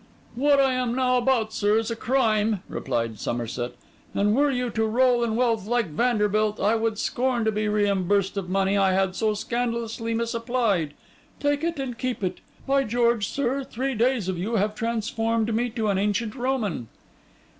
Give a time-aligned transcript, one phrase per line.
[0.33, 3.73] 'What I am now about, sir, is a crime,' replied Somerset;
[4.15, 8.35] 'and were you to roll in wealth like Vanderbilt, I should scorn to be reimbursed
[8.35, 10.95] of money I had so scandalously misapplied.
[11.39, 12.39] Take it, and keep it.
[12.65, 16.87] By George, sir, three days of you have transformed me to an ancient Roman.